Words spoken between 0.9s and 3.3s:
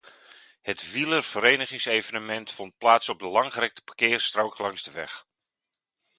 wielerverenigingsevenement vond plaats op de